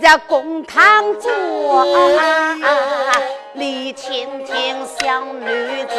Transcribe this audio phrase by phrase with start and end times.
[0.00, 1.86] 在公堂坐，
[3.52, 5.94] 你听听小女子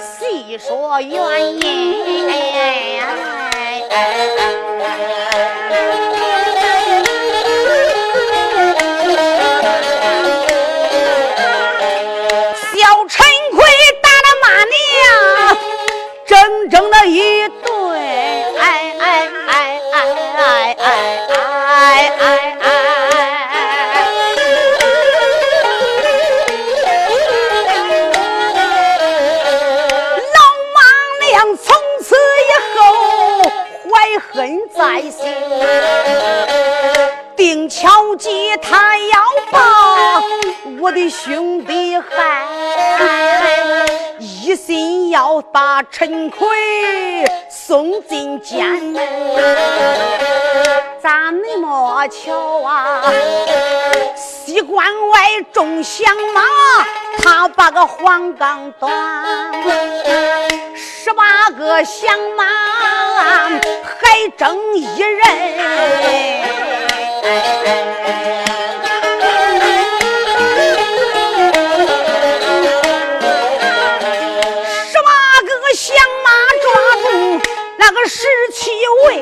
[0.00, 2.28] 细说原因。
[12.72, 12.78] 小
[13.08, 13.64] 陈奎
[14.02, 14.74] 打了骂娘，
[16.26, 17.68] 整整的一顿，
[18.58, 19.96] 哎哎哎哎
[20.34, 20.88] 哎哎
[21.78, 22.59] 哎哎。
[34.90, 35.24] 百姓，
[37.36, 39.22] 定敲击他要
[39.52, 40.20] 把
[40.80, 42.44] 我的兄弟害，
[44.18, 47.24] 一心要把陈奎
[47.70, 49.00] 送进监门。
[51.00, 53.00] 咋那么巧啊？
[54.16, 55.20] 西关外
[55.52, 56.42] 众响马，
[57.22, 58.90] 他把个黄冈断。
[60.74, 62.44] 十八个响马
[64.00, 65.20] 还争一人，
[77.92, 78.70] 那个十七
[79.04, 79.16] 位。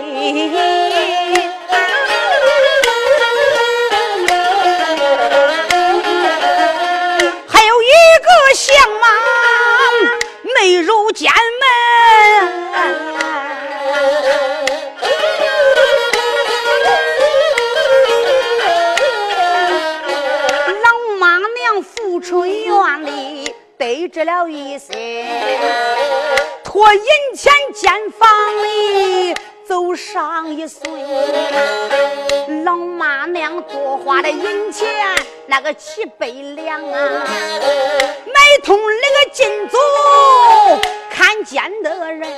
[7.47, 7.87] 还有一
[8.21, 9.07] 个相貌
[10.55, 11.67] 美如奸门。
[20.83, 26.58] 老妈娘赴春园里得知了一些。
[26.79, 28.29] 我银钱肩房
[28.63, 29.35] 里
[29.67, 30.81] 走上一岁，
[32.65, 34.89] 老妈娘多花的银钱
[35.49, 37.25] 那个七百两啊，
[38.33, 39.77] 买通那个金主。
[41.19, 42.31] 看见的人，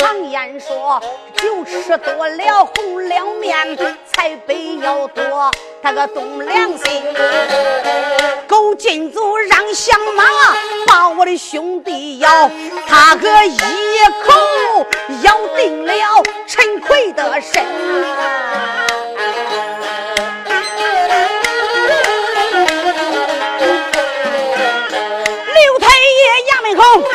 [0.00, 1.00] 常言说，
[1.36, 3.78] 酒吃多了红了面，
[4.12, 7.00] 财杯要多，他个动良心。
[8.48, 10.24] 狗进族让响马
[10.84, 12.50] 把我的兄弟咬，
[12.88, 13.56] 他个一
[14.24, 14.84] 口
[15.22, 15.94] 咬定了
[16.48, 17.64] 陈奎的身。
[25.54, 27.13] 刘太爷衙门口。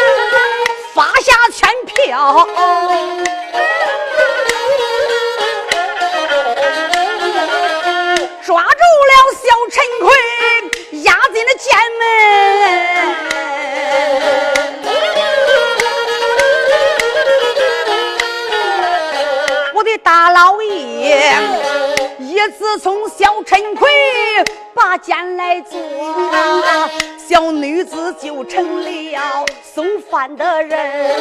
[8.41, 10.09] 抓住了小陈奎，
[11.03, 11.67] 押进了监
[11.99, 12.01] 门。
[19.75, 21.58] 我的大老爷。
[22.39, 23.89] 一自从小陈奎
[24.73, 25.77] 把剑来做，
[27.17, 31.11] 小女子就成了送饭的人。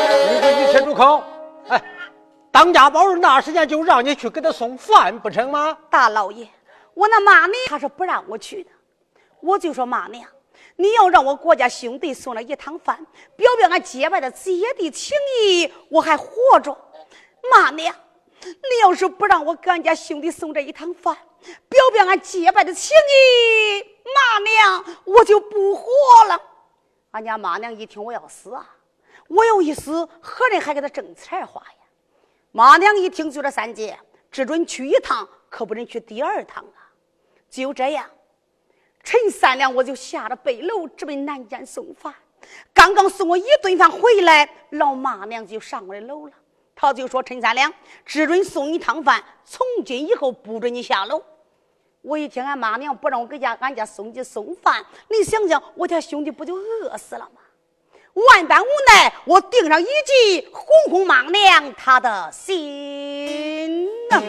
[0.41, 1.20] 你你先住口！
[1.67, 1.82] 哎，
[2.53, 5.76] 当家宝儿那时间就让你去给他送饭不成吗？
[5.91, 6.47] 大老爷，
[6.94, 8.70] 我那妈呢他是不让我去的，
[9.41, 10.25] 我就说妈娘。
[10.76, 12.97] 你要让我国家兄弟送了一趟饭，
[13.35, 16.29] 表表俺结拜的姐弟情谊，我还活
[16.62, 16.76] 着。
[17.50, 17.93] 妈娘，
[18.43, 21.17] 你要是不让我给俺家兄弟送这一趟饭，
[21.69, 25.90] 表表俺结拜的情谊，妈娘我就不活
[26.29, 26.40] 了。
[27.12, 28.69] 俺家妈娘一听我要死啊，
[29.29, 31.79] 我要一死，何人还给他挣钱花呀？
[32.52, 33.99] 妈娘一听就这三姐，
[34.31, 36.91] 只准去一趟，可不能去第二趟啊。
[37.50, 38.08] 就这样。
[39.02, 42.14] 陈三两，我就下了北楼，直奔南间送饭。
[42.75, 46.32] 刚刚送我一顿饭回来，老妈娘就上我的楼了。
[46.81, 47.75] 他就说：“陈三两，
[48.07, 51.21] 只准送一趟饭，从今以后不准你下楼。”
[52.03, 57.41] 我一听俺妈娘不让我给家俺家送去送饭，你想想，我家兄弟不就饿死了吗？
[58.15, 64.23] 万般无奈，我顶上一计，哄哄妈娘他的心呐。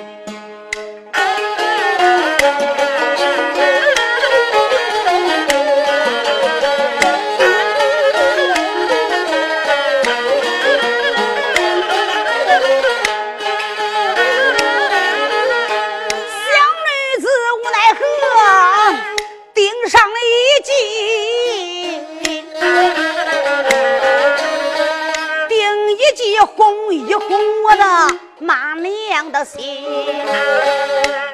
[28.41, 29.86] 妈娘的心，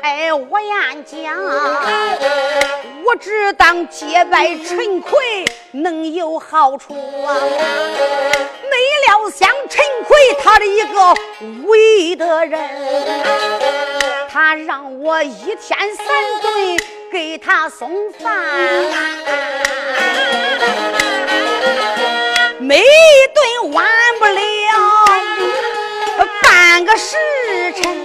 [0.01, 1.39] 哎，我言讲，
[3.03, 7.37] 我只当结拜陈奎能有好处啊！
[8.71, 8.75] 没
[9.07, 11.13] 料想陈奎他的一个
[11.67, 12.59] 为的人，
[14.27, 16.07] 他让我一天三
[16.41, 16.79] 顿
[17.11, 18.35] 给他送饭，
[22.59, 23.85] 每顿完
[24.17, 24.94] 不了。
[26.97, 27.17] 时
[27.81, 28.04] 辰。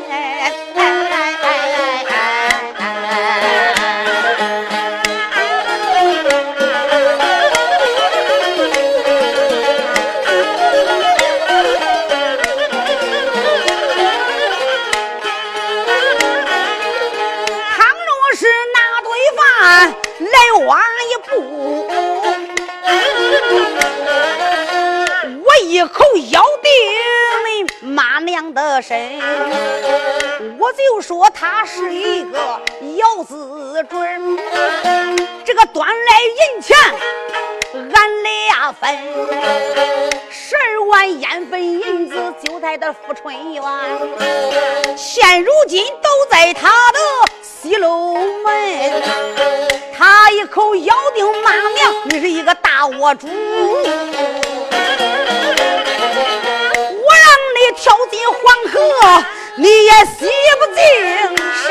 [28.80, 29.18] 身，
[30.58, 32.38] 我就说他是一个
[32.96, 34.38] 咬字准。
[35.44, 36.76] 这个端来银钱，
[37.92, 38.99] 俺俩分
[40.30, 43.62] 十二万烟粉银子，就在他富春园。
[44.96, 46.99] 现如今都在他的
[47.42, 49.02] 西楼门。
[49.96, 53.28] 他一口咬定骂娘，你是一个大窝主。
[57.73, 58.39] 跳进黄
[58.73, 59.25] 河，
[59.57, 60.27] 你也洗
[60.59, 60.83] 不净
[61.67, 61.69] 身。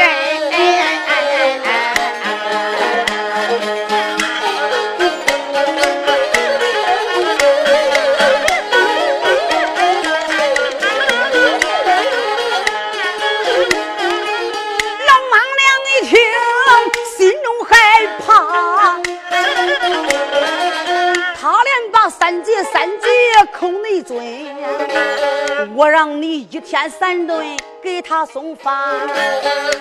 [26.69, 29.09] 天三顿给他送饭，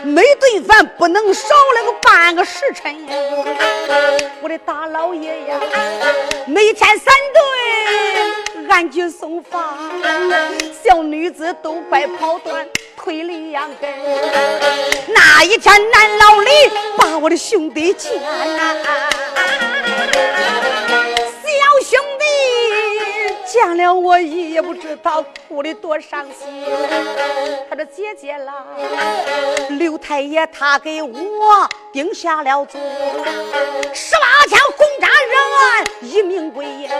[0.04, 2.96] 每顿饭不能少了个半个时辰。
[4.40, 5.60] 我的大老爷呀，
[6.46, 9.62] 每天三顿俺去送饭，
[10.82, 12.66] 小女子都快跑断
[12.96, 13.90] 腿两根。
[15.08, 16.50] 那一天南老李
[16.96, 18.76] 把我的兄弟见呐。
[23.50, 26.62] 见了我也不知道哭的多伤心。
[27.70, 28.66] 他的姐姐啦，
[29.70, 32.78] 刘太爷他给我定下了罪，
[33.94, 36.90] 十八枪轰炸人一命归呀。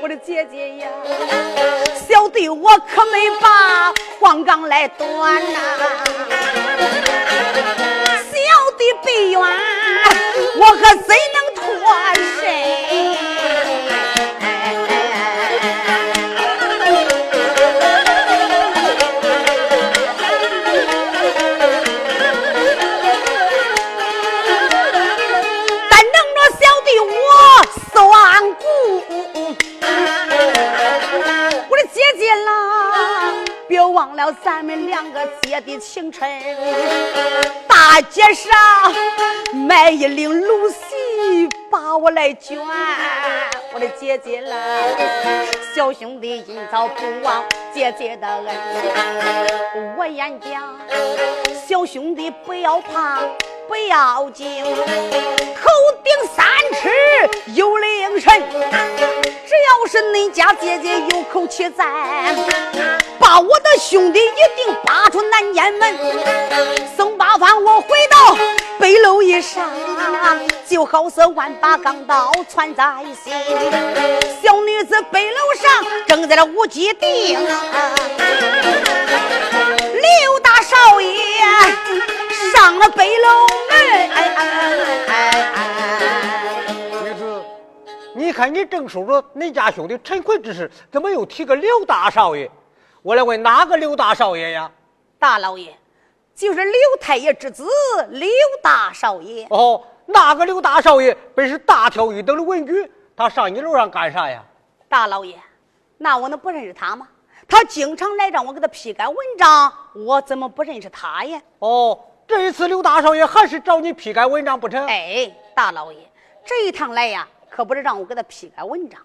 [0.00, 0.88] 我的姐姐呀，
[2.08, 5.58] 小弟我可没把黄冈来断呐。
[8.08, 8.36] 小
[8.78, 9.40] 弟被冤，
[10.58, 11.62] 我可怎能脱
[12.40, 13.35] 身？
[33.96, 36.22] 忘了咱们两个姐的情深。
[37.66, 38.52] 大街上
[39.54, 42.58] 买一领露西，把我来卷。
[43.72, 44.56] 我的姐姐来，
[45.74, 47.44] 小兄弟今早不忘
[47.74, 49.96] 姐姐的恩。
[49.96, 50.78] 我言讲，
[51.66, 53.20] 小兄弟不要怕。
[53.68, 54.70] 不要紧，头
[56.04, 56.46] 顶三
[56.80, 56.88] 尺
[57.54, 58.32] 有灵神，
[59.44, 61.84] 只要是恁家姐姐有口气在，
[63.18, 65.98] 把我的兄弟一定扒出南天门。
[66.96, 68.38] 送八方，我回到
[68.86, 69.68] 北楼一上，
[70.64, 72.84] 就好似万把钢刀穿在
[73.20, 73.32] 心。
[74.40, 77.36] 小女子北楼上正在那无鸡定，
[79.90, 81.10] 刘大少爷。
[82.54, 83.28] 上了北楼
[83.70, 84.28] 哎哎
[85.08, 85.50] 哎！
[87.02, 87.42] 女子，
[88.14, 92.48] 你看你正说着你家兄弟陈奎之事，怎么又提个刘大少爷？
[93.02, 94.70] 我来问哪个刘大少爷呀？
[95.18, 95.76] 大老爷，
[96.36, 97.66] 就是刘太爷之子
[98.10, 98.28] 刘
[98.62, 99.46] 大少爷。
[99.48, 104.44] 哦，那个刘大少爷本是大挑一等的文举，他上你楼上干啥呀？
[104.86, 105.34] 大老爷，
[105.96, 107.08] 那我能不认识他吗？
[107.48, 111.40] 他经常来让我给他批改文章，我怎么不认识他呀？
[111.58, 111.98] 哦。
[112.28, 114.84] 这一次刘大少爷还是找你批改文章不成？
[114.88, 115.98] 哎，大老爷，
[116.44, 119.00] 这一趟来呀，可不是让我给他批改文章，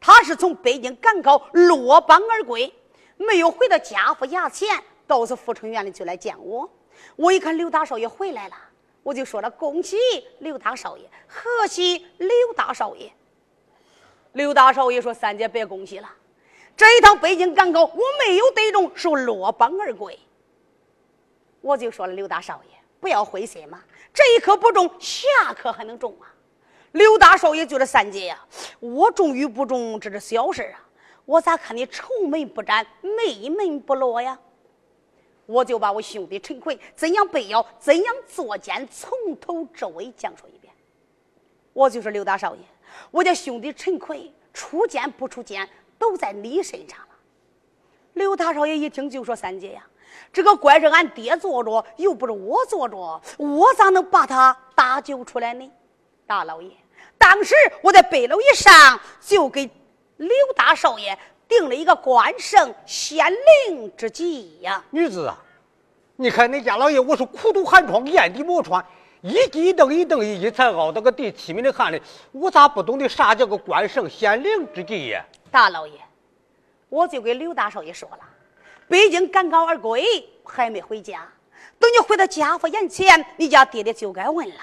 [0.00, 2.72] 他是从北京赶考落榜而归，
[3.16, 4.68] 没有回到家父衙前，
[5.12, 6.66] 倒是富春院里就来见我。
[7.16, 8.56] 我一看刘大少爷回来了，
[9.02, 9.98] 我就说了：“恭喜
[10.38, 13.12] 刘大少爷，贺喜刘大少爷。”
[14.32, 16.08] 刘大少爷说：“三姐别恭喜了，
[16.74, 20.18] 这一趟北京赶考我没有得中，是落榜而归。”
[21.60, 23.82] 我就说了，刘大少爷，不要灰心嘛，
[24.14, 26.32] 这一科不中，下科还能中啊！
[26.92, 28.42] 刘大少爷就是三姐呀，
[28.80, 30.80] 我中与不中，这是小事啊！
[31.26, 34.38] 我咋看你愁眉不展，眉门不落呀？
[35.46, 40.72] 我就把我兄弟陈奎怎样被妖，怎样作奸，从头至尾讲述一遍。
[41.72, 42.60] 我就是刘大少爷，
[43.10, 45.68] 我家兄弟陈奎出奸不出奸，
[45.98, 47.08] 都在你身上了。
[48.14, 49.86] 刘大少爷一听就说：“三姐呀。”
[50.30, 55.70] 这个怪是俺爹做着，又不是我做着，我咋能把他搭救出来呢？
[56.26, 56.70] 大老爷，
[57.16, 59.68] 当时我在北楼一上，就给
[60.18, 61.18] 刘大少爷
[61.52, 63.26] 定了一个关圣显
[63.68, 64.82] 灵之计呀。
[64.90, 65.36] 女子啊，
[66.16, 68.82] 你看你家老爷，我是苦读寒窗，眼底磨穿，
[69.20, 72.00] 一级一等一等一级才熬到个第七名的汗哩，
[72.32, 75.22] 我咋不懂得啥叫个关圣显灵之计呀？
[75.50, 76.00] 大老爷，
[76.88, 78.20] 我就给刘大少爷说了。
[78.88, 81.30] 北京赶考而归，还没回家。
[81.78, 84.60] 等你回到家父眼前，你家爹爹就该问了：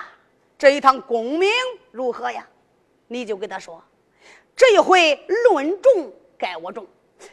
[0.57, 1.51] 这一趟功名
[1.91, 2.47] 如何呀？
[3.07, 3.83] 你就跟他说：
[4.55, 5.15] 这一回
[5.45, 6.87] 论中该我中，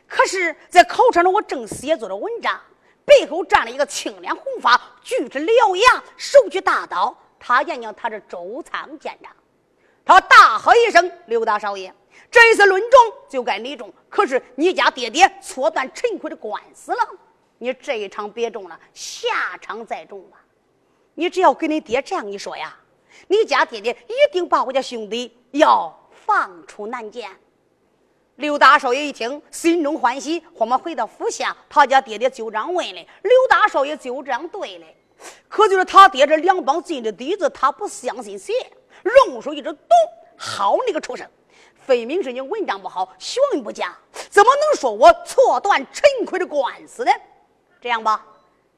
[0.08, 2.60] 可是，在考场上我正写作着文章，
[3.04, 7.16] 背后站了一个青脸红发、举着獠牙、手举大刀。
[7.38, 9.32] 他演讲，他是周仓见长。
[10.04, 11.94] 他大喝一声：“刘大少爷！”
[12.30, 17.08] 这一次论中就该你中，可是你家爹爹错断陈奎的官司了，
[17.58, 20.38] 你这一场别中了，下场再中吧。
[21.14, 22.76] 你只要跟你爹这样一说呀，
[23.28, 27.30] 你家爹爹一定把我家兄弟要放出南监。
[28.37, 34.85] 刘大少爷一听，心中欢喜，我们回到府下，他家爹爹就这样问的，刘大少爷就这样对的。
[35.49, 38.52] 可就是他爹这两帮进的底子，他不相信邪，
[39.26, 39.88] 用手一指，咚，
[40.37, 41.26] 好你个畜生！
[41.87, 43.97] 分明是你文章不好，学问不佳，
[44.28, 47.12] 怎么能说我错断陈奎的官司呢？
[47.81, 48.26] 这样吧，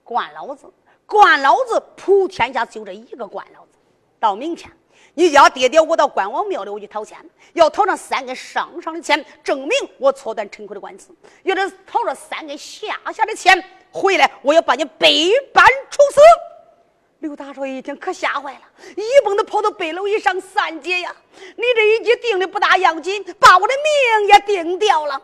[0.05, 0.73] 关老子，
[1.05, 3.73] 关老子，普天下就这一个关老子。
[4.21, 4.71] 到明天，
[5.19, 7.19] 你家爹爹我到关王庙里我去讨钱，
[7.53, 11.11] 要讨上三根上上的钱，证明我错断陈奎的官司；
[11.43, 13.61] 要是讨了三根下下的钱，
[13.91, 15.09] 回来我要把你百
[15.53, 16.21] 般处死。
[17.19, 18.61] 刘大少爷一听，可吓坏了，
[18.95, 21.13] 一蹦子跑到北楼一上，三姐呀，
[21.57, 25.21] 你这一计定的不大要紧，把我的命也定掉了。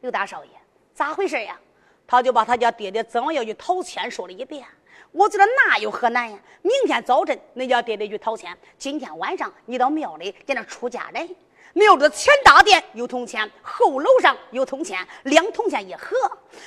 [0.00, 0.50] 刘大少爷，
[0.94, 1.60] 咋回事呀？
[2.06, 4.66] 他就把他家爹爹怎么要去讨钱说了一遍。
[5.12, 6.38] 我觉得那有何难呀？
[6.62, 11.28] 明天早晨，恁家爹爹去讨钱，今天晚上你到庙里给他出家人。
[11.72, 16.16] 庙里的前大殿有铜钱，后楼上有铜钱，两铜钱一盒。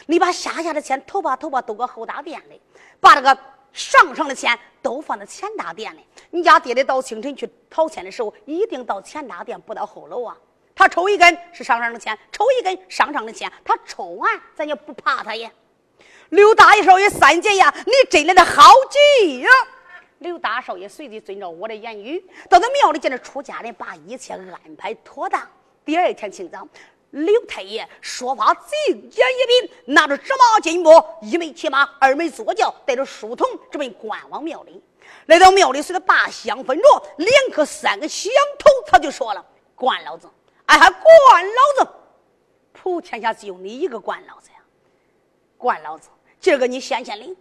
[0.05, 2.61] 你把下下的钱头把头把都搁后大殿里，
[2.99, 3.37] 把这个。
[3.73, 6.05] 上上的钱都放在前大殿里。
[6.29, 10.37] 你家爹爹到清晨去讨钱的时候，一定到前大殿，不到后楼啊。
[10.75, 15.51] 他抽一根是上上的钱，抽一根上上的钱，他抽完咱也不怕他呀。
[16.29, 19.49] 刘大爷少爷三姐呀，你真来的好急呀！
[20.19, 25.45] 刘大少爷随即遵照我的言语，到他庙里见着出家人，把一切安排妥当。
[25.83, 26.67] 第二天清早，
[27.11, 34.81] 刘太爷说话贼言一笔，拿着芝麻金钵，一枚骑马，二枚坐轿，带着书童，直奔关王庙里。
[35.25, 36.83] 来到庙里，随着大香分着，
[37.17, 40.27] 两颗三个响头，他就说了：“关老子，
[40.65, 41.91] 哎还，关老子，
[42.71, 44.57] 普天下只有你一个关老子呀！
[45.63, 46.09] 关老子，
[46.41, 47.33] 今儿个你显显灵，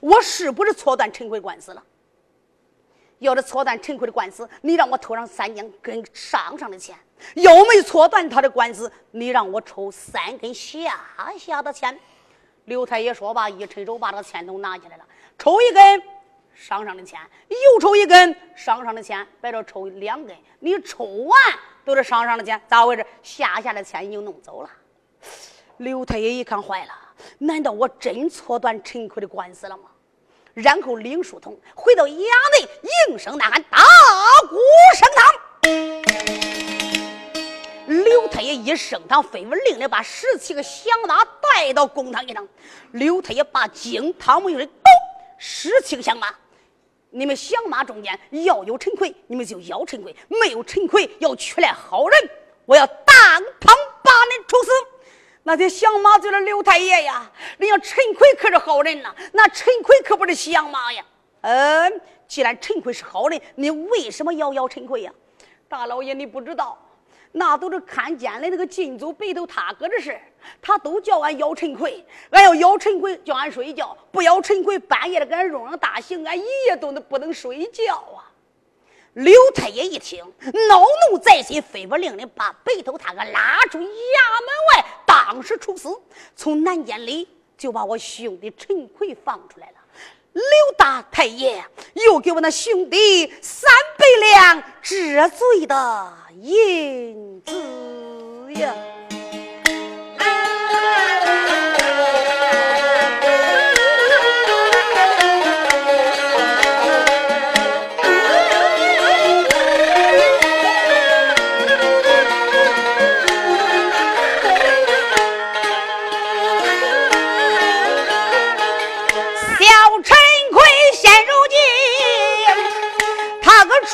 [0.00, 1.80] 我是不是错断陈奎官司了？
[3.20, 6.96] 要是错断陈奎的官司，你让我偷上三江跟上上的钱；
[7.36, 10.98] 要没错断他的官司，你让我抽三根下
[11.38, 11.96] 下的钱。”
[12.66, 15.04] 刘太爷说罢，一伸手把这个钱筒拿起来了，
[15.38, 16.02] 抽一根。
[16.54, 21.38] 上上的钱，又抽一根上上的钱，摆着抽两根，你抽完
[21.82, 23.06] 都是上上的钱，咋回事？
[23.22, 24.70] 下下的钱已经弄走了。
[25.78, 26.92] 刘太爷一看坏了，
[27.38, 29.84] 难道我真错断陈奎的官司了吗？
[30.54, 32.68] 然后领书童回到衙内，
[33.08, 33.78] 应声呐喊：“大
[34.50, 34.58] 鼓
[34.94, 35.24] 升堂！”
[38.04, 42.46] 刘太爷一升堂，飞文令的把十七个响马带到公堂一上。
[42.92, 44.74] 刘太爷把惊堂木用的咚，
[45.38, 46.28] 十七个响马。
[47.08, 52.30] 你们响马中间要有陈奎，你们就要陈奎；没有陈奎，要取来好人，
[52.66, 53.06] 我要当
[53.58, 54.70] 堂把你处死。
[55.44, 61.04] 那些响马就是刘太爷呀，人家陈奎可是好人呐，那陈奎可不是响马呀。
[61.40, 65.12] 嗯，既然陈奎是好人，你为什么要咬陈奎呀？
[65.68, 66.78] 大老爷，你不知道。
[67.34, 70.20] 那都是看见的那个进走白头他哥的事
[70.60, 78.30] 他都叫俺咬陈奎，俺要咬陈奎，叫俺睡觉；不咬陈奎，半夜的给俺用上大刑，俺一夜都能不能睡觉啊！
[79.14, 80.24] 刘太爷一听，
[80.68, 83.86] 恼怒在心，吩咐令人把白头他哥拉出衙门
[84.74, 85.88] 外，当时处死。
[86.34, 89.74] 从南监里就把我兄弟陈奎放出来了。
[90.32, 90.42] 刘
[90.78, 97.52] 大太爷又给我那兄弟三百两治罪的银子
[98.54, 98.74] 呀。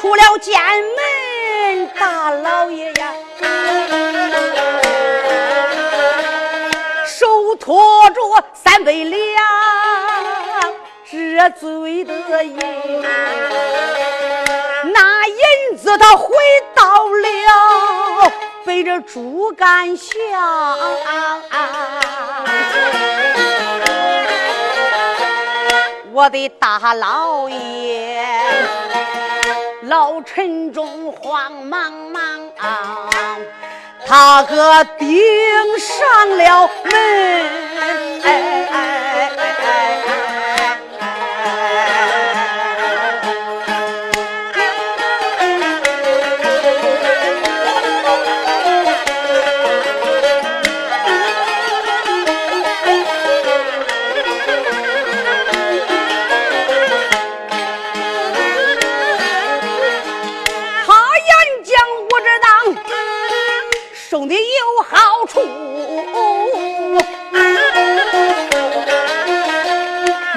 [0.08, 0.58] 出了监
[0.96, 3.12] 门，大老爷呀，
[7.06, 8.22] 手托着
[8.54, 9.20] 三百两
[11.04, 12.56] 这罪的银，
[14.94, 16.34] 那银子他回
[16.74, 18.32] 到了
[18.64, 20.14] 背着猪肝下，
[26.14, 28.24] 我的大老爷。
[29.88, 32.22] 老陈中慌忙忙，
[34.06, 35.18] 他哥顶
[35.78, 36.92] 上了门。
[62.18, 62.82] 不知道
[63.94, 65.40] 送的有好处。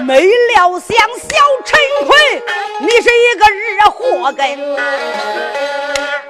[0.06, 1.28] 没料想小
[1.66, 2.44] 陈魁
[2.82, 4.60] 你是一个日祸根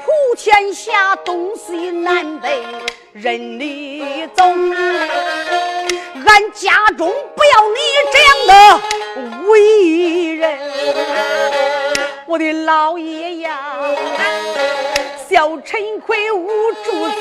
[0.06, 2.64] 普天下东西南北
[3.12, 4.46] 任你走。
[6.26, 7.78] 俺家中不要你
[8.14, 10.60] 这样的为人。
[12.26, 13.60] 我的老爷呀
[15.32, 17.16] 叫陈奎无处走，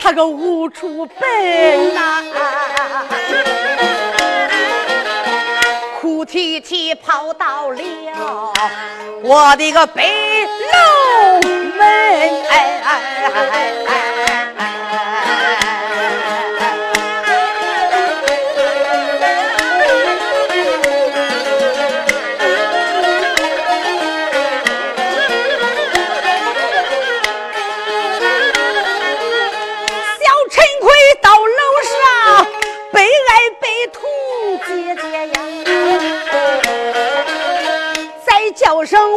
[0.00, 2.24] 他个无处奔呐。
[6.00, 7.80] 哭啼啼跑到了
[9.22, 11.40] 我的个北楼
[11.76, 11.86] 门，
[12.48, 13.30] 哎哎哎
[13.86, 14.07] 哎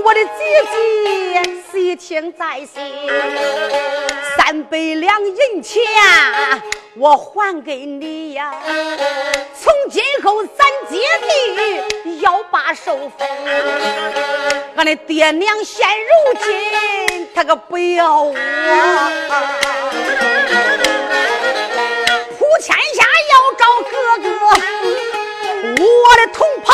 [0.03, 0.29] 我的姐
[0.71, 2.81] 姐，细听在心，
[4.35, 5.81] 三百两银钱
[6.95, 8.51] 我还给你呀。
[9.53, 10.97] 从今后咱姐
[12.03, 13.27] 弟要把手分，
[14.75, 18.33] 俺的爹娘现如今他可不要我，
[22.39, 24.29] 普天下要找哥哥，
[25.83, 26.73] 我的同袍。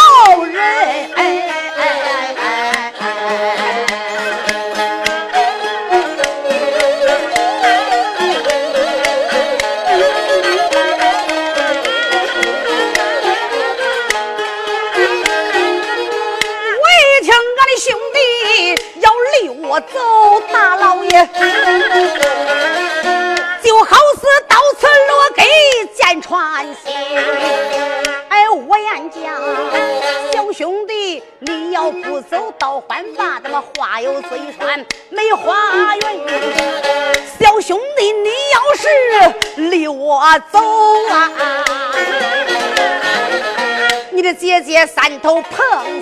[45.07, 45.55] 姐姐三头碰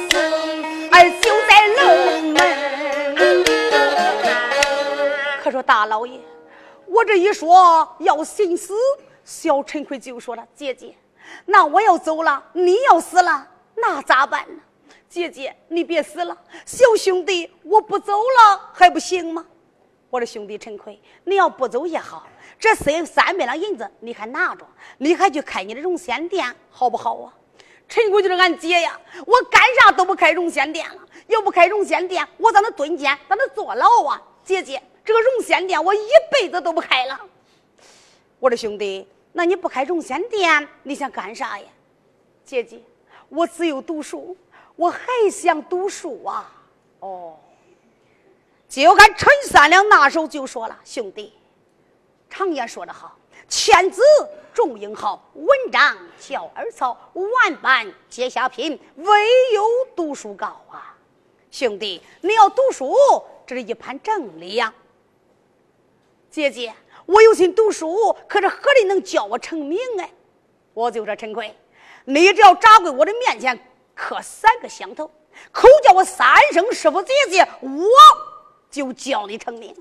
[0.09, 0.17] 死，
[0.91, 2.41] 而就在龙门。
[5.43, 6.19] 可说大老爷，
[6.87, 8.73] 我这一说要寻死，
[9.23, 10.95] 小陈奎就说了：“姐姐。”
[11.45, 14.61] 那我要走了，你要死了，那咋办呢？
[15.07, 19.45] 姐姐，你别死了，小兄弟，我不走了还不行吗？
[20.09, 22.25] 我的兄弟陈奎，你要不走也好，
[22.57, 24.65] 这三三百两银子你还拿着，
[24.97, 27.31] 你还去开你的荣仙店，好不好啊？
[27.87, 34.21] 陈姑就是俺姐呀，我干啥都不开绒线店了，要不开绒线店，我在那蹲监，在那坐牢啊！
[34.43, 37.19] 姐姐，这个绒线店我一辈子都不开了。
[38.39, 39.07] 我的兄弟。
[39.37, 41.65] 那你不开绒线店，你想干啥呀？
[42.45, 42.79] 姐姐，
[43.27, 44.37] 我只有读书，
[44.77, 46.49] 我还想读书啊。
[47.01, 47.37] 哦，
[48.69, 51.33] 就俺陈三两那时候就说了：“兄弟，
[52.29, 53.17] 常言说得好，
[53.47, 54.01] 千字
[54.53, 59.05] 重英豪，文章翘二草，万般皆下品，唯
[59.53, 59.63] 有
[59.95, 60.95] 读书高啊！
[61.51, 62.95] 兄弟，你要读书，
[63.45, 64.73] 这是一盘正理呀。
[66.29, 66.73] 姐姐。”
[67.07, 70.09] 我有心读书，可是何里能教我成名哎？
[70.73, 71.55] 我就说陈奎，
[72.03, 73.55] 你只要扎跪我的面前
[73.93, 75.05] 磕三个响头，
[75.51, 77.69] 口叫我三声师傅姐姐，我
[78.71, 79.71] 就教你成名。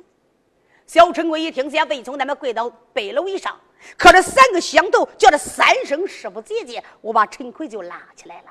[0.87, 3.59] 小陈奎一听，先未从他们跪到背楼以上，
[3.97, 8.49] 磕了三个响头，叫他三声师傅姐姐，我把陈奎就拉起来了。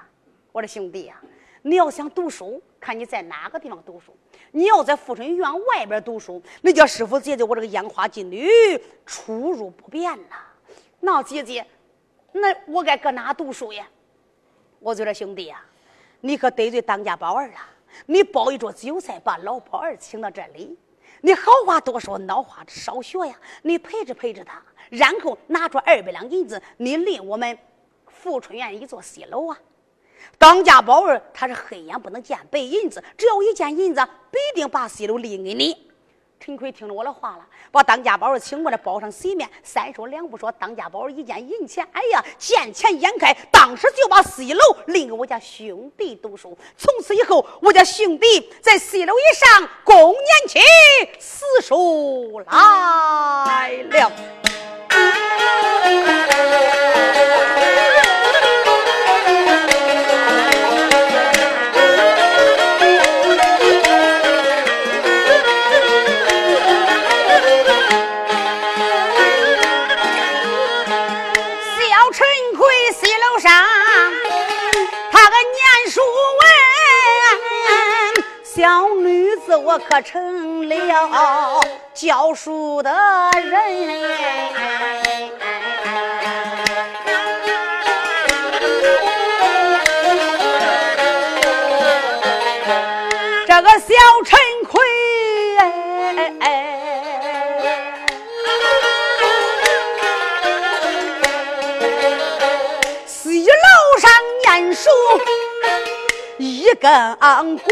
[0.51, 1.19] 我说兄弟呀！
[1.65, 4.13] 你要想读书，看你在哪个地方读书。
[4.51, 8.49] 你要在富春院外边读书，那叫师傅姐姐，我这个烟花金女
[9.05, 10.35] 出入不便呐。
[10.99, 11.65] 那姐姐，
[12.33, 13.87] 那我该搁哪读书呀？
[14.79, 15.63] 我觉得兄弟呀，
[16.19, 17.55] 你可得罪当家宝儿了。
[18.05, 20.77] 你包一桌酒菜，把老宝儿请到这里，
[21.25, 23.33] 你好话多说，孬话少学呀。
[23.62, 27.57] 你陪着陪着他，然后拿出二百两银子，你领我们
[28.07, 29.57] 富春院一座西楼啊。
[30.38, 35.92] 当家宝儿，他是黑眼不能见白银子，只要一见银子，必定把西楼立给你。
[36.45, 46.58] 陈奎听了我的话了，把当家宝请过来，包上席面，三说两不说，当家宝一见银钱，哎呀，见钱眼开，当时就把西楼立给我家兄弟读书。
[46.75, 50.60] 从此以后，我家兄弟在西楼以上供年期
[51.17, 54.12] 四书来了。
[79.89, 81.61] 可成了
[81.93, 82.89] 教书的
[83.33, 83.51] 人，
[93.45, 93.93] 这个小
[94.25, 94.81] 陈奎，
[103.05, 103.53] 西楼
[103.99, 104.11] 上
[104.43, 104.89] 念书
[106.37, 106.91] 一根
[107.59, 107.71] 骨。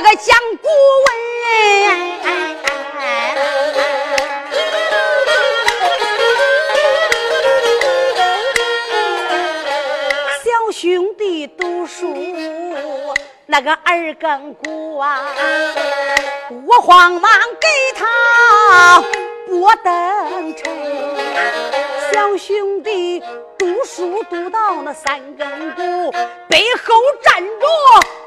[0.00, 1.10] 那个讲古文，
[10.44, 12.14] 小兄弟读书
[13.46, 15.34] 那个二更鼓啊，
[16.64, 19.04] 我慌忙给他
[19.48, 20.72] 拨灯城，
[22.12, 23.20] 小兄弟。
[23.90, 26.12] 书读到那三更鼓，
[26.46, 27.66] 背后站着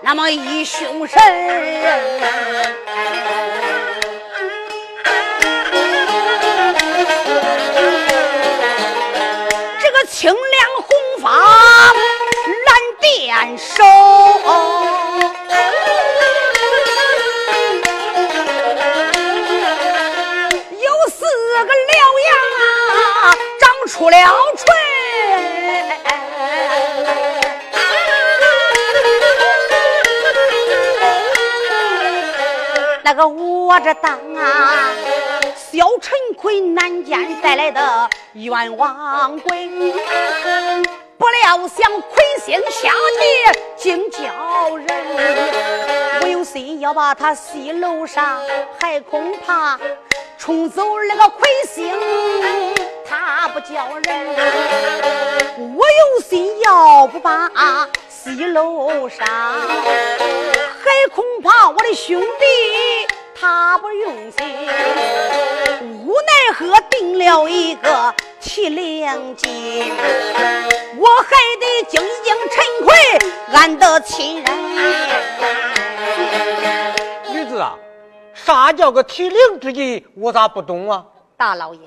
[0.01, 1.21] 那么一凶神。
[9.79, 10.89] 这个清凉红
[11.21, 11.29] 发
[12.65, 13.83] 蓝靛手，
[33.11, 34.89] 那个我这当啊，
[35.53, 39.67] 小陈奎南监带来的冤枉鬼，
[41.17, 48.39] 不料想魁星下界竟叫人，我有心要把他戏楼上，
[48.79, 49.77] 还恐怕
[50.37, 51.93] 冲走那个亏心，
[53.05, 54.35] 他不叫人。
[55.75, 57.51] 我有心要不把
[58.23, 63.07] 戏楼上，还恐怕我的兄弟。
[63.33, 64.45] 他不用心，
[66.05, 69.91] 无奈何定了一个提灵金，
[70.99, 72.93] 我还得敬一敬陈奎，
[73.53, 74.53] 俺的亲人。
[77.33, 77.75] 女子啊，
[78.35, 80.05] 啥叫个提灵之计？
[80.15, 81.03] 我咋不懂啊？
[81.35, 81.79] 大老爷，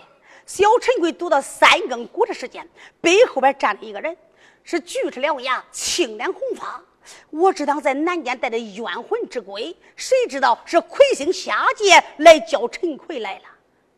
[0.47, 2.68] 小陈奎读到三更鼓的时间，
[3.01, 4.16] 背后边站着一个人，
[4.64, 6.83] 是锯齿獠牙，青脸红发。
[7.29, 13.44] 我只当在南间带着冤魂之鬼，谁知道是魁星下界来叫陈奎来了。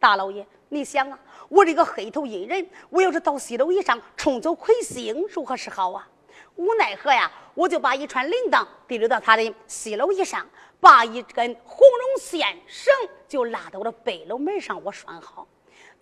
[0.00, 1.16] 大老爷，你想啊，
[1.48, 6.08] 我这个黑头阴人，我要是到西楼以上冲走魁星，如何是好啊？
[6.56, 10.44] 无奈何呀，我就把一串铃铛提溜到他的西楼以上，
[10.80, 12.92] 把一根红绒线绳
[13.28, 15.46] 就拉到我的背篓门上，我拴好。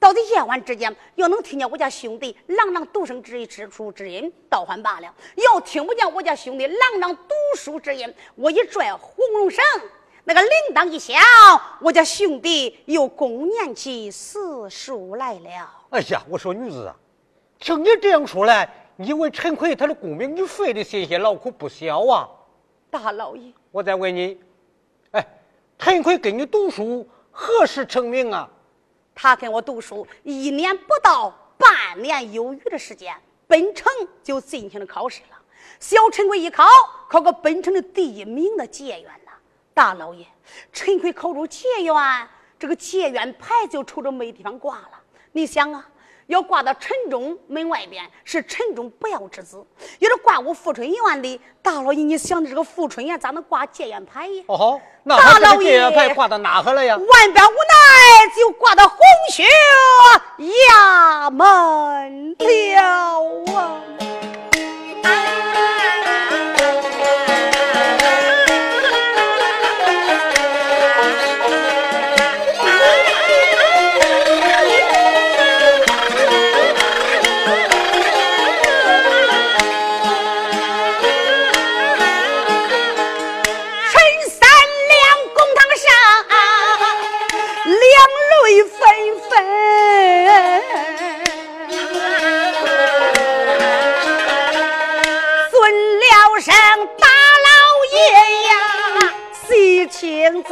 [0.04, 9.64] 到底夜晚之间，要能听见我家兄弟朗朗读声之之书之音，倒还罢了；要听不见我家兄弟朗朗读书之音，我一拽红绒绳，
[10.22, 11.16] 那个铃铛一响，
[11.80, 15.70] 我家兄弟又共念起四书来了。
[15.88, 16.94] 哎呀，我说女子啊，
[17.58, 22.28] 听你这样说来，你为陈奎他的功名，你费的心血劳苦不小啊！
[22.90, 24.38] 大老爷，我再问你，
[25.12, 25.26] 哎，
[25.78, 28.50] 陈奎跟你读书何时成名啊？
[29.14, 33.14] 他跟我读书一年不到半年有余的时间，
[33.46, 33.90] 本城
[34.22, 35.38] 就进行了考试了。
[35.78, 36.64] 小陈奎一考，
[37.08, 39.32] 考个本城的第一名的解元呐！
[39.72, 40.26] 大老爷，
[40.72, 45.00] 陈奎考入解元，这个解元牌就愁着没地方挂了。
[45.32, 45.88] 你想啊？
[46.26, 49.64] 要挂到城中门外边，是城中不要之子。
[49.98, 54.44] 要是挂我富春院里，大老爷，你想的这个富春院咋能挂戒烟牌呀？
[54.46, 56.96] 哦，那大老爷，戒烟牌挂到哪去了呀？
[56.96, 58.98] 万般无奈，就挂到红
[59.32, 59.44] 学
[60.38, 63.80] 衙门了啊！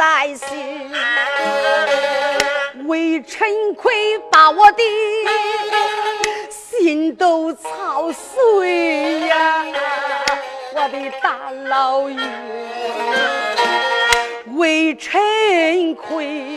[0.02, 0.90] 在心，
[2.88, 4.82] 为陈奎把我的
[6.50, 9.64] 心都操碎呀！
[10.74, 12.18] 我的大老爷，
[14.56, 16.50] 为陈奎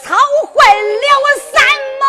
[0.00, 0.14] 操
[0.54, 1.60] 坏了我三
[1.98, 2.06] 毛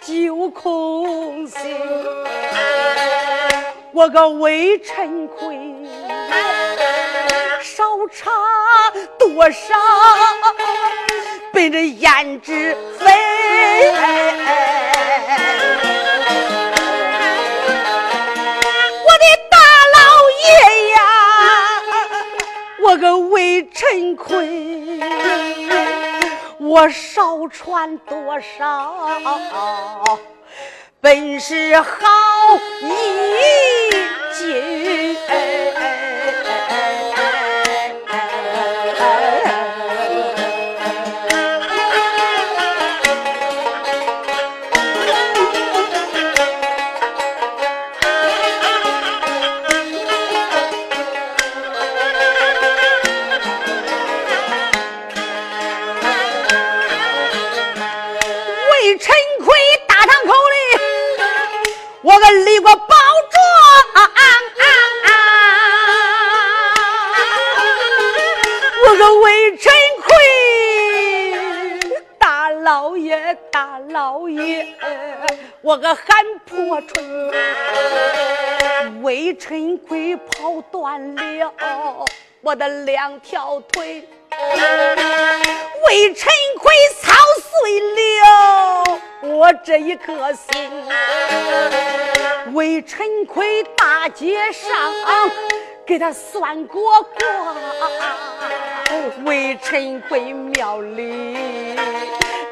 [0.00, 1.60] 九空心，
[3.92, 5.51] 我个为陈奎。
[7.74, 8.30] 少差
[9.18, 9.74] 多少，
[11.54, 13.06] 奔着胭脂飞。
[19.00, 19.56] 我的大
[19.94, 19.98] 老
[20.44, 20.44] 爷
[20.90, 21.00] 呀，
[22.82, 25.00] 我个魏陈奎，
[26.58, 30.20] 我少穿多少，
[31.00, 31.88] 本是好
[32.82, 33.90] 一
[34.34, 35.16] 斤。
[69.20, 69.72] 魏陈
[70.02, 71.80] 奎，
[72.18, 74.66] 大老爷大老爷，
[75.60, 76.06] 我个喊
[76.46, 77.30] 破春，
[79.02, 81.52] 魏陈奎跑断了
[82.40, 84.08] 我的两条腿，
[85.86, 87.12] 魏陈奎操
[87.60, 90.70] 碎了我这一颗心。
[92.54, 94.70] 为陈奎大街上
[95.86, 97.54] 给他算过卦，
[99.24, 101.36] 为陈奎庙里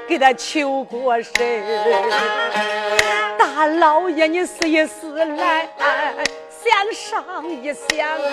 [0.08, 1.32] 给他求过神。
[3.38, 5.68] 大老爷，你思一思来，
[6.62, 8.26] 想上一想，小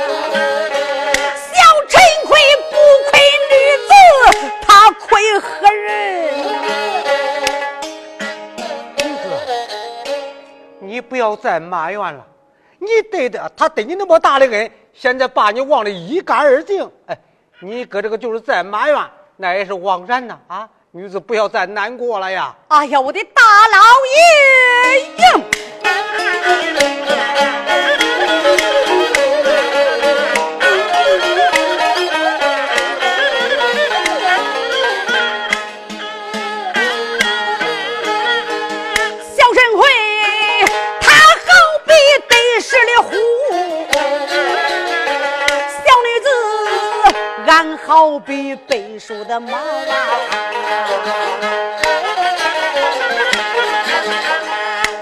[1.90, 2.40] 陈奎
[2.70, 2.76] 不
[3.10, 3.54] 愧女
[3.88, 3.90] 子，
[4.62, 5.88] 他愧何人？
[8.98, 9.24] 女子，
[10.80, 12.26] 你不要再埋怨了。
[12.80, 16.90] 你对的，他对你那么大的恩，现在把你忘得一干二净。
[17.08, 17.18] 哎，
[17.60, 19.04] 你搁这个就是再埋怨，
[19.36, 20.38] 那也是枉然呐！
[20.48, 22.56] 啊，女子不要再难过了呀！
[22.68, 25.24] 哎呀，我的大老爷呀！
[48.10, 49.62] 好比背书的马啊，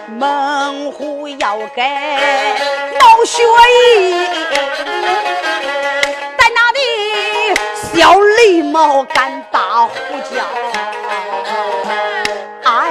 [0.07, 2.17] 猛虎要该
[2.99, 4.25] 闹血意，
[6.35, 6.79] 在那里
[7.93, 9.95] 小狸猫敢大呼
[10.35, 10.41] 叫。
[12.63, 12.81] 毛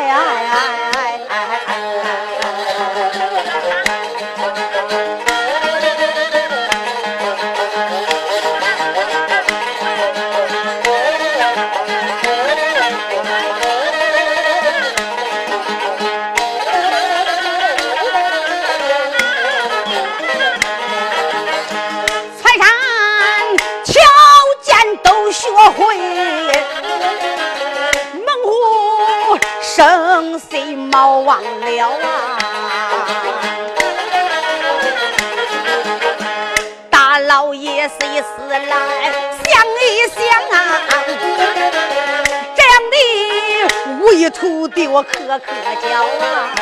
[44.94, 46.54] 我可可教啊！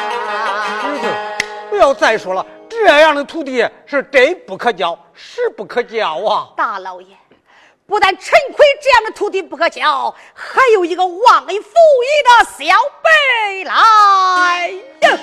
[0.82, 1.06] 儿子，
[1.68, 6.48] 不要再说了，这样的徒弟是真不可教，实不可教啊！
[6.56, 7.08] 大老爷。
[7.86, 13.74] 不但陈奎这样的徒弟不可教，还有一个忘恩负义的小辈来
[15.02, 15.18] 呀！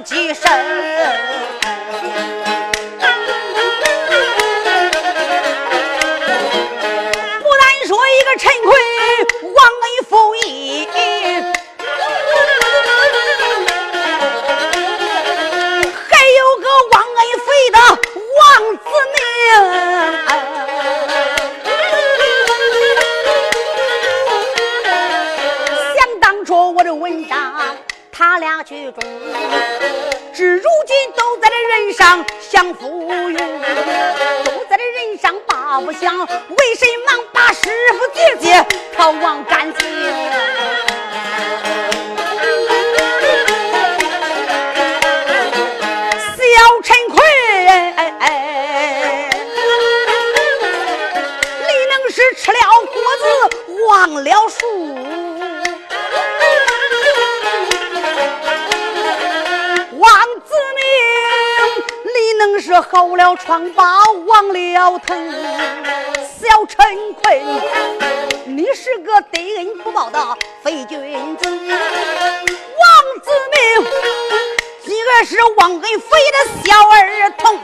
[0.00, 1.25] 几声。
[32.56, 32.88] 享富
[33.30, 38.15] 裕，都在这人上把不享，为谁忙把师傅
[63.26, 65.18] 了疮疤忘了疼，
[66.38, 67.36] 小陈坤，
[68.44, 71.48] 你是个得恩不报的废君子。
[71.48, 71.58] 王
[73.24, 73.84] 子明，
[74.84, 77.58] 你个是忘恩负义的小儿童。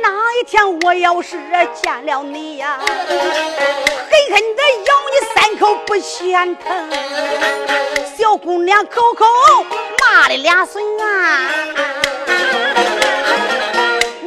[0.00, 0.08] 哪
[0.40, 1.38] 一天我要是
[1.74, 3.18] 见了你呀，狠
[4.30, 6.90] 狠的咬你三口不嫌疼。
[8.16, 9.26] 小姑娘口口
[10.00, 11.50] 骂的俩孙啊！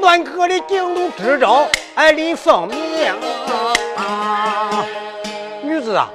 [0.06, 2.78] 乱哥的京都知州，哎，李凤鸣
[3.97, 4.86] 啊，
[5.64, 6.08] 女子啊，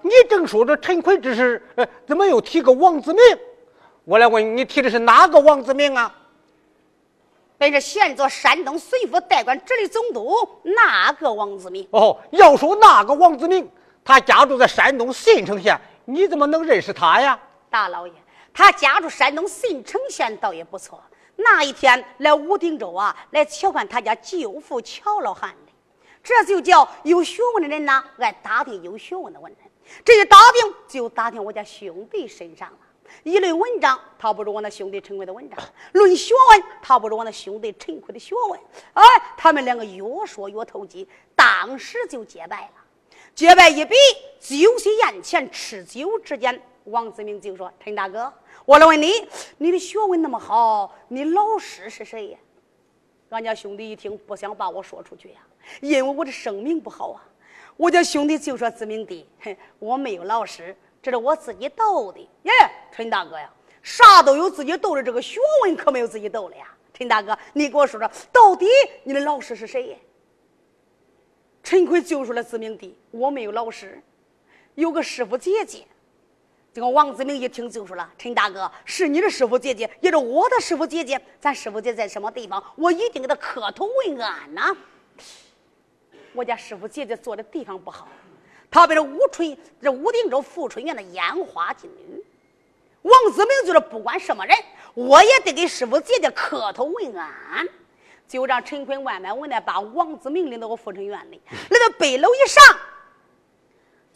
[0.00, 3.22] 你正说着陈奎之事，呃怎么又提个王子明？
[4.04, 6.10] 我来问你，提的是哪个王子明啊？
[7.58, 11.86] 本是现做山东随府代管直隶总督那个王子明。
[11.90, 13.70] 哦，要说那个王子明，
[14.02, 17.38] 他家住在山东信城县，你怎么能认识他呀？
[17.68, 18.12] 大老爷，
[18.54, 20.98] 他家住山东信城县，倒也不错。
[21.40, 25.72] 那一天来武定州啊，来瞧看他家舅父乔老汉的，
[26.22, 29.70] 这就叫有学问的人呐，爱打听有学问的文人。
[30.04, 32.78] 这一打听就打听我家兄弟身上了。
[33.22, 35.56] 一论文章，他不如我那兄弟陈奎的文章；
[35.92, 38.60] 论学问，他不如我那兄弟陈奎的学问。
[38.94, 39.02] 哎，
[39.36, 42.72] 他们两个越说越投机，当时就结拜了。
[43.34, 43.94] 结拜一比，
[44.40, 48.30] 酒席宴前吃酒之间，王子明就说：“陈大哥，
[48.68, 49.10] 我来问你，
[49.56, 52.38] 你的学问那么好，你老师是谁呀？”
[53.30, 55.36] 俺家兄弟一听，不想把我说出去呀，
[55.80, 57.24] 因为我的声名不好啊。
[57.78, 59.26] 我家兄弟就说：“子明弟，
[59.78, 62.52] 我没有老师，这是我自己斗的。”耶，
[62.92, 63.50] 陈大哥呀，
[63.82, 66.70] 啥都有自己斗的，这个学问可没有自己斗的呀。
[66.92, 68.66] 陈大哥，你给我说说，到底
[69.02, 69.96] 你的老师是谁呀？
[71.62, 74.02] 陈奎就说了：“子明弟，我没有老师，
[74.74, 75.86] 有个师傅姐姐。”
[76.78, 81.20] 这个王子明一听就说了：“陈大哥，是你的师傅姐姐，也是我的师傅姐姐。
[81.40, 82.62] 咱师傅姐在什么地方？
[82.76, 84.76] 我一定给他磕头问安呐。
[86.32, 88.06] 我家师傅姐姐坐的地方不好，
[88.70, 92.24] 她被这武春这武定州富春院的烟花妓女。
[93.02, 94.56] 王子明就是：不管什么人，
[94.94, 97.66] 我也得给师傅姐姐磕头问安。
[98.28, 102.62] 就让陈坤万般无奈，把王子明领到我富春院里，来到北楼一上。”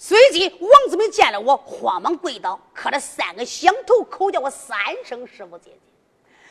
[0.04, 5.78] 随即，王子明见了我，慌忙跪倒，磕了三个响头，口叫我三声师傅姐姐。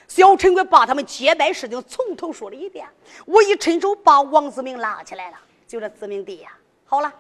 [0.07, 2.87] 小陈贵把他们结拜事情从头说了一遍。
[3.25, 5.37] 我一伸手把王子明拉起来了，
[5.67, 7.13] 就这子明弟呀，好了，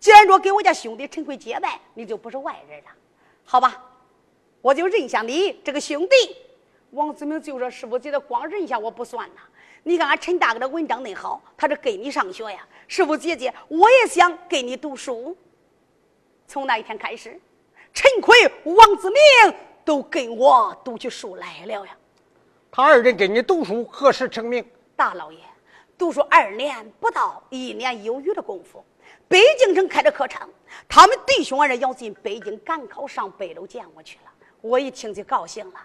[0.00, 2.90] 既然说给我家兄弟陈贵结拜，你就不是外人了，
[3.44, 3.80] 好吧？
[4.60, 6.36] 我就认下你这个兄弟。
[6.90, 9.42] 王子明就说：“师傅姐姐，光认下我不算呐。
[9.88, 15.36] 你看俺陈大哥的文章恁好，他是跟你上学呀。”师傅姐姐，我也想跟你读书。
[16.44, 17.40] 从那一天开始，
[17.94, 21.96] 陈奎、王子明都跟我读起书来了呀。
[22.68, 24.68] 他二人跟你读书何时成名？
[24.96, 25.38] 大老爷，
[25.96, 28.84] 读书二年不到，一年有余的功夫，
[29.28, 30.50] 北京城开的课程，
[30.88, 34.32] 他们弟兄二人要进北京赶考，上北楼见我去了。
[34.60, 35.80] 我一听就高兴了。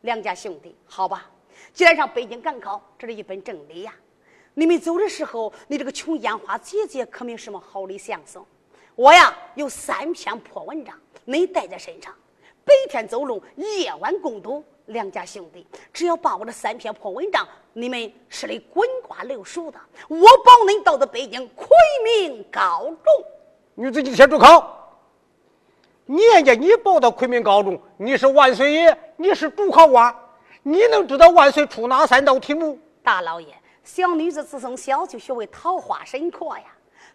[0.00, 1.30] 两家兄弟，好吧，
[1.74, 3.92] 既然上北京赶考，这是一本正理呀。
[4.54, 8.46] 你们走的时候，你这个穷烟花姐姐可没什么好的相送。
[8.94, 10.94] 我呀有三篇破文章，
[11.24, 12.14] 你带在身上，
[12.64, 14.64] 白天走路，夜晚共读。
[14.88, 21.66] 两家兄弟，只要把我的三篇破文章，你们吃的滚瓜流熟的，我保你到的北京魁
[22.04, 23.24] 明高中。
[23.74, 24.62] 女子，你先住口！
[26.04, 30.14] 年家你报到魁明高中，你是万岁爷，你是主考官，
[30.66, 32.78] 你能知道万岁出哪三道题目？
[33.02, 33.54] 大老爷。
[33.84, 36.64] 小女子自从小就学会桃花深刻呀，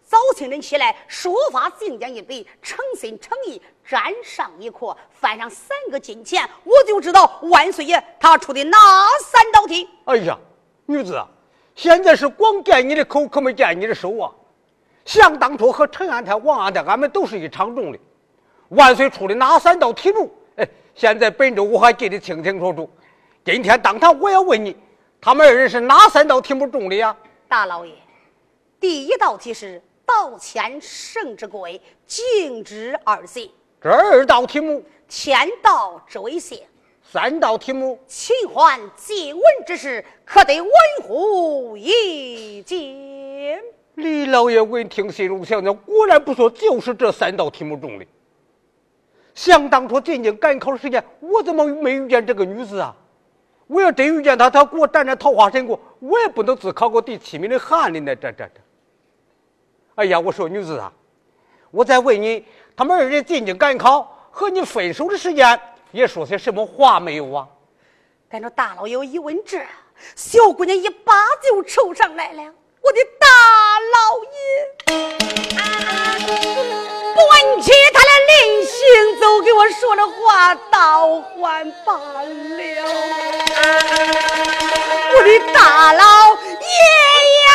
[0.04, 8.78] 早清晨起来书法精讲一笔，诚心诚意沾上一课，翻上三个金钱，我就知道万岁爷他出的哪
[9.24, 9.88] 三道题。
[10.04, 10.38] 哎呀，
[10.86, 11.20] 女子，
[11.74, 14.30] 现在是光见你的口，可没见你的手啊！
[15.04, 17.98] 想当初和陈安泰、王安泰，俺们都是一场中的。
[18.68, 20.32] 万岁出的哪三道题目？
[20.54, 22.88] 哎，现在本周我还记得清清楚楚。
[23.42, 24.76] 今天当堂我要问你。
[25.18, 27.14] 他们二人是哪三道题目中的呀？
[27.48, 27.92] 大老爷，
[28.78, 33.50] 第一道题是“道谦圣之贵，敬之二谢”。
[33.82, 36.60] 这二道题目“天道之危险”。
[37.02, 40.70] 三道题目“秦桓晋文之事，可得文
[41.02, 43.62] 乎一见”。
[43.96, 48.06] 李老爷闻听，心中想想，果然不错，就是这三道题目中的。
[49.34, 52.94] 想当初进京赶考的时间，我怎么没遇见这个女子啊？
[53.70, 58.16] 我要真遇见他，他给我站在桃花神功，我也不能只考个第七名的翰林呢。
[58.16, 58.60] 这这这！
[59.94, 60.92] 哎呀，我说女子啊，
[61.70, 62.44] 我再问你，
[62.74, 65.60] 他们二人进京赶考和你分手的时间，
[65.92, 67.48] 也说些什么话没有啊？
[68.28, 69.64] 但这大老爷一问这，
[70.16, 72.52] 小姑娘一把就抽上来了。
[72.82, 73.26] 我的大
[73.92, 74.90] 老爷！
[77.14, 78.72] 不问起他的临行
[79.20, 82.30] 走，给我说的话倒还罢了。
[85.12, 86.02] 我的大老
[86.34, 86.68] 爷
[87.46, 87.48] 呀！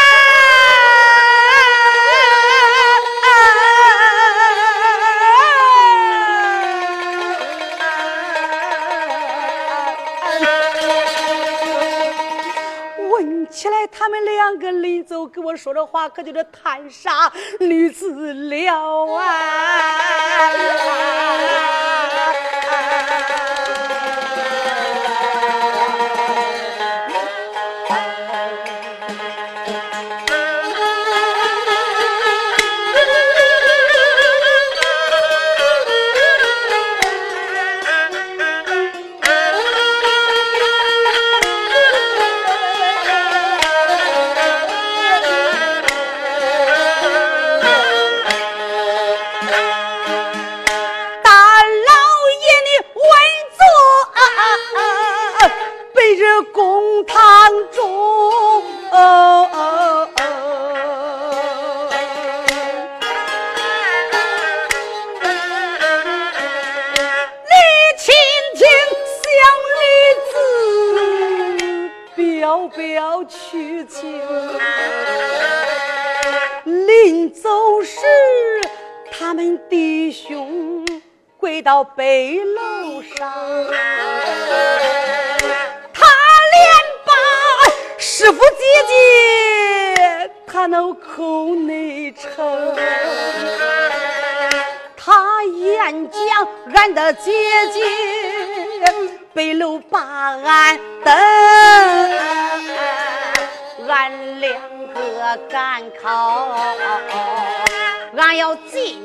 [13.91, 19.99] 他们两个临走跟我说的话，可就是谈杀女子了啊！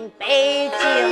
[0.09, 1.11] 北京。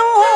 [0.00, 0.29] you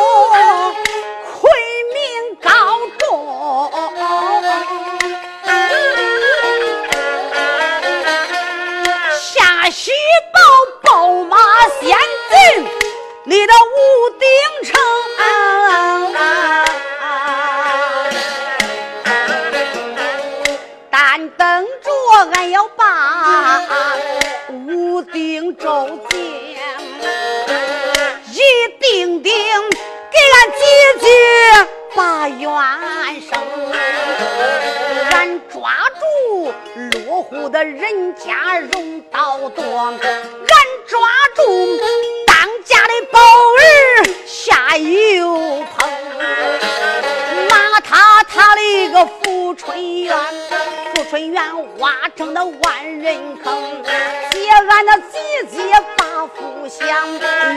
[54.94, 55.18] 我姐
[55.50, 55.58] 姐
[55.96, 56.86] 把福享，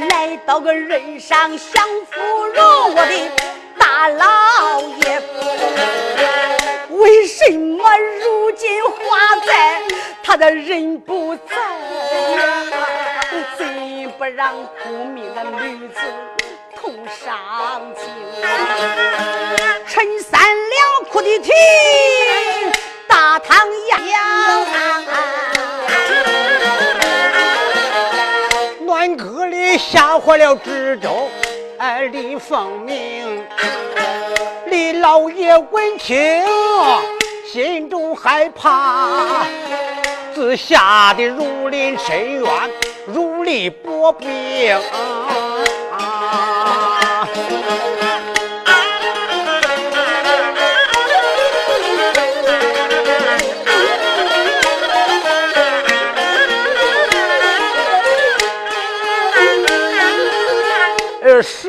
[0.10, 3.32] 来到个人上享福荣，我的
[3.78, 5.22] 大老爷，
[6.90, 9.84] 为什么如今花在，
[10.24, 11.56] 他的人不在，
[13.56, 16.00] 怎不让苦命的女子
[16.76, 16.92] 痛
[17.24, 17.38] 伤
[18.00, 18.04] 心？
[19.88, 21.54] 陈三两哭的停，
[23.08, 23.56] 大堂
[23.90, 23.98] 呀！
[29.76, 31.28] 吓坏了知州，
[32.12, 33.44] 李凤鸣，
[34.68, 36.44] 李老爷闻听，
[37.52, 39.48] 心中害怕，
[40.34, 42.52] 自吓得如临深渊，
[43.08, 44.30] 如履薄冰。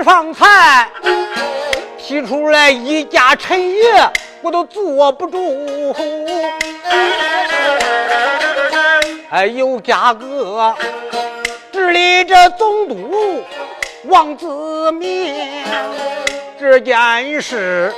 [0.03, 0.88] 方才
[1.99, 5.94] 提出来一家陈爷，我都坐不住。
[9.30, 10.74] 哎，有家个
[11.70, 13.44] 治理这总督
[14.05, 15.34] 王子明，
[16.59, 17.92] 这件事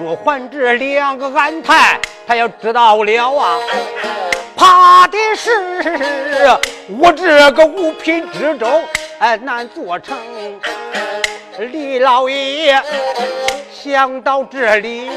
[0.00, 3.58] 若还这两个安泰，他要知道了啊，
[4.56, 5.50] 怕的是
[6.98, 8.66] 我这个五品知州。
[9.18, 10.16] 哎，难做成。
[11.58, 12.82] 李老爷
[13.70, 15.10] 想到这里，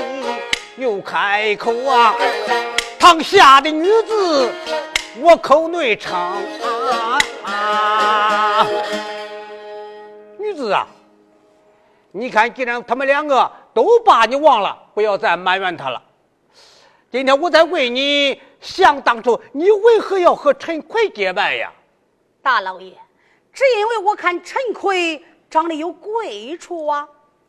[0.76, 2.14] 又开口啊
[3.00, 4.52] ：“堂下的女子，
[5.22, 6.14] 我口内称
[7.44, 8.68] 啊，
[10.38, 10.86] 女子啊，
[12.12, 16.02] 你看，既然他们两个都把你忘了，不要再埋怨他了。
[17.10, 21.72] 今天我再问你，想当初你为何要和陈奎结拜呀？
[22.42, 22.92] 大老爷。
[23.54, 25.24] 只因为我看陈奎
[25.56, 27.08] 长得有贵处啊，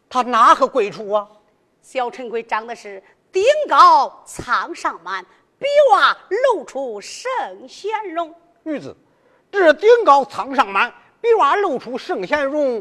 [0.09, 1.27] 他哪个贵处啊？
[1.83, 3.03] 小陈贵长得是
[3.33, 5.27] 顶高苍上满，
[5.59, 6.17] 比娃
[6.55, 7.27] 露出圣
[7.69, 8.33] 贤容。
[8.63, 8.95] 女子，
[9.51, 12.81] 这顶高苍上满，比娃露出圣贤容，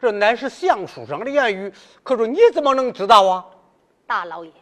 [0.00, 1.72] 这乃是相书上的言语。
[2.04, 3.44] 可是你怎么能知道啊？
[4.06, 4.52] 大老爷。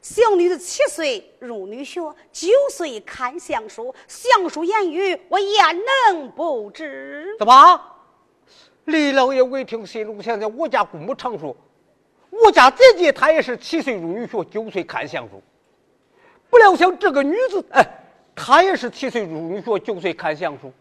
[0.00, 2.00] 小女子七岁入女学，
[2.32, 5.78] 九岁看相书，相书言语我焉
[6.14, 7.36] 能不知？
[7.38, 7.78] 怎么？
[8.88, 11.54] 李老爷闻听，心中想：想我家姑母常说，
[12.30, 15.42] 我家姐姐她也是七岁入女学，九岁看相书。
[16.48, 17.86] 不料想这个女子，哎，
[18.34, 20.72] 她也是七岁入女学，九岁看相书。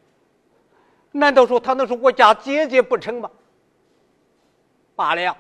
[1.12, 3.30] 难道说她能是我家姐姐不成吗？
[4.96, 5.36] 罢了，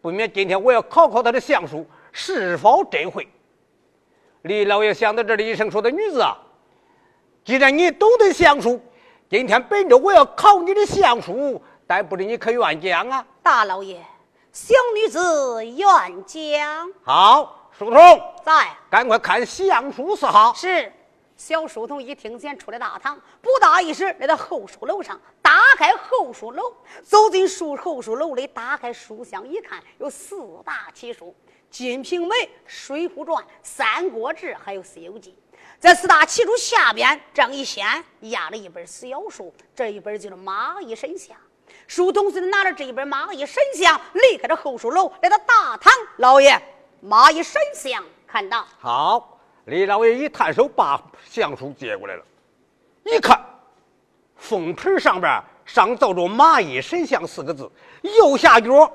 [0.00, 1.86] 不免今天我要考考她的相书。
[2.10, 3.28] 是否真会？
[4.42, 6.36] 李老爷想到这里，一声说：“的女子啊，
[7.44, 8.80] 既然你懂得相书，
[9.30, 11.62] 今天本着我要考你的相书，
[11.94, 13.22] 但不是你可愿讲啊？
[13.42, 14.00] 大老爷，
[14.50, 15.86] 小女子愿
[16.24, 16.90] 讲。
[17.04, 20.54] 好，书童在，赶快看相书四号。
[20.54, 20.90] 是。
[21.36, 26.62] 小书童一听见出了大堂，不大一时来到后书楼上，打开后书楼，
[27.02, 30.34] 走进书后书楼里，打开书箱一看，有四
[30.64, 31.34] 大奇书：
[31.68, 32.34] 《金瓶梅》
[32.64, 35.36] 《水浒传》《三国志》还有《西游记》。
[35.78, 37.84] 在四大奇书下边，张一仙
[38.20, 41.36] 压了一本小书，这一本就是《蚂蚁神相》。
[41.86, 45.92] 书童孙拿着这一本《蚂蚁神像》，离开了后书楼，来到大堂。
[46.16, 46.50] 老爷，
[47.08, 48.66] 《蚂蚁神像》看到。
[48.78, 49.28] 好。
[49.66, 52.22] 李老爷一探手，把相书接过来了，
[53.04, 53.40] 一看，
[54.34, 57.70] 封皮上边上奏着“蚂蚁神像”四个字，
[58.02, 58.90] 右下角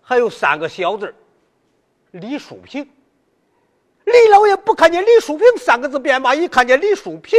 [0.00, 1.14] 还有三个小字
[2.12, 2.82] 李淑平”。
[4.04, 7.38] 李老爷不看见“李淑平”三个字，便把一看见李淑平，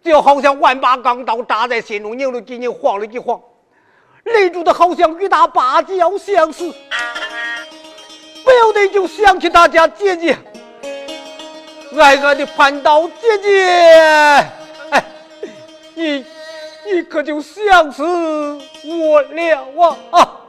[0.00, 3.38] 就好像万把钢刀扎在心中，拧了几拧，晃了几晃，
[4.24, 6.72] 泪珠的好像与他芭蕉相似，
[8.44, 10.36] 不由得就想起大家姐姐。
[11.98, 13.64] 爱我的蟠桃姐姐，
[14.90, 15.04] 哎，
[15.94, 16.24] 你
[16.86, 20.40] 你可就想死我了啊！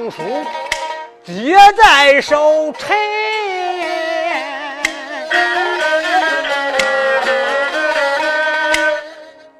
[0.00, 0.22] 相书
[1.22, 2.96] 接在手辰，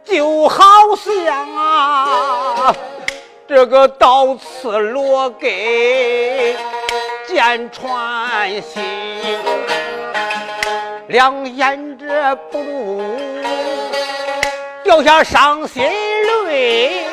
[0.02, 0.64] 就好
[0.96, 2.74] 像啊，
[3.46, 6.56] 这个刀刺罗给
[7.28, 8.82] 剑穿心，
[11.08, 13.02] 两眼这不如
[14.82, 15.84] 掉下伤心
[16.48, 17.09] 泪。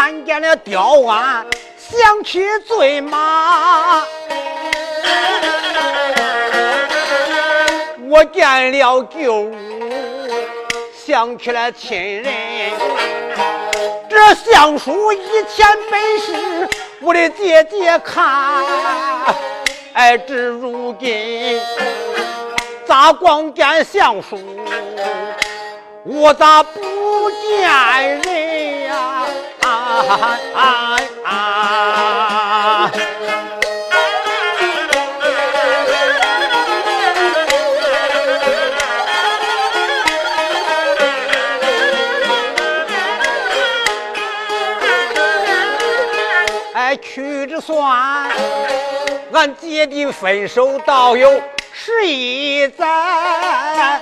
[0.00, 1.44] 看见了雕鞍。
[1.76, 4.02] 想起醉马，
[8.08, 9.54] 我见了旧物，
[10.96, 12.32] 想起了亲人。
[14.08, 16.68] 这相书以前本是
[17.02, 18.64] 我的姐姐看，
[19.92, 21.60] 哎，至如今
[22.86, 24.38] 咋光见相书，
[26.02, 26.80] 我咋不
[27.30, 27.60] 见
[28.22, 29.26] 人呀？
[29.62, 30.38] 啊！
[46.72, 48.30] 哎，屈指算，
[49.32, 51.42] 俺姐弟分手倒有
[51.72, 54.00] 十一载，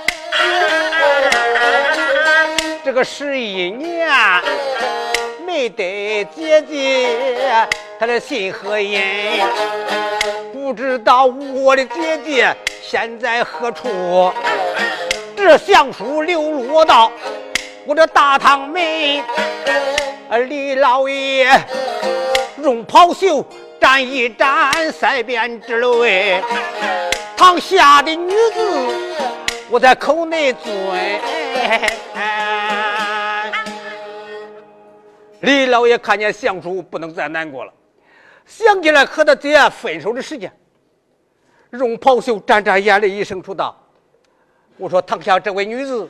[2.89, 4.09] 这个十一年。
[5.45, 7.67] 没得姐姐，
[7.99, 8.99] 她的心何因？
[10.51, 14.33] 不知道我的姐姐现在何处？
[15.37, 17.11] 这相书流落到
[17.85, 18.81] 我这大堂门，
[20.47, 21.47] 李老爷
[22.63, 23.45] 用袍袖
[23.79, 26.41] 沾一沾，腮边之泪，
[27.37, 28.95] 堂下的女子
[29.69, 30.73] 我在口内尊。
[35.41, 37.73] 李老爷看见相书，不能再难过了，
[38.45, 40.51] 想起来和他姐分手的时间，
[41.71, 43.75] 用袍袖沾沾眼泪，一声说道
[44.75, 46.09] ：“我说堂下这位女子，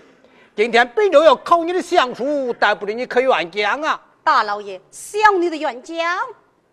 [0.56, 5.98] 今天本州要考你的相书，但不知你可愿讲啊？”大老爷，小女的愿讲。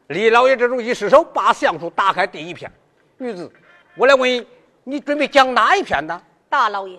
[0.08, 2.70] 李老爷这种一失手，把相书打开第一篇。
[3.18, 3.50] 女子，
[3.96, 4.46] 我来问你，
[4.84, 6.22] 你准备讲哪一篇呢？
[6.48, 6.98] 大老爷，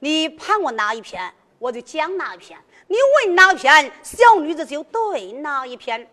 [0.00, 2.58] 你判我哪一篇，我就讲哪一篇。
[2.86, 2.96] 你
[3.26, 6.08] 问哪篇，小女子就对哪一篇。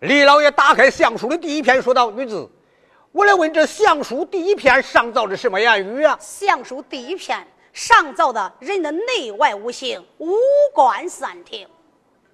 [0.00, 2.48] 李老爷打开相书的第一篇，说道：“女子，
[3.12, 10.34] 我来问这相书第一篇上造的什么言语啊？”相书第一篇上造的人的内外五行，五
[10.72, 11.68] 官三庭。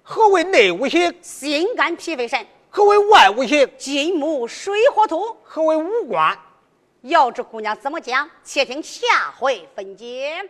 [0.01, 1.13] 何为内五行？
[1.21, 2.45] 心肝脾肺肾。
[2.69, 3.69] 何为外五行？
[3.77, 5.35] 金木水火土。
[5.43, 6.37] 何为五官？
[7.01, 10.47] 要知姑娘怎么讲，且听下回分解。